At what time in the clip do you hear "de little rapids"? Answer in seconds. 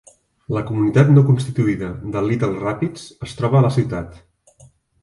2.17-3.05